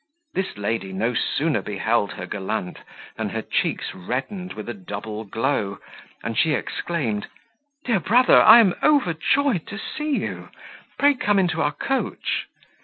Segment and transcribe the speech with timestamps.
[0.33, 2.79] This lady no sooner beheld her gallant
[3.17, 5.77] than her cheeks reddened with a double glow,
[6.23, 7.27] and she exclaimed,
[7.85, 10.49] "Dear brother, I am overjoyed to see you!
[10.97, 12.47] Pray come into our coach."